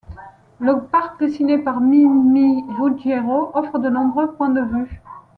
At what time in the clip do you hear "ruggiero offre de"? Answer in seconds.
2.79-3.87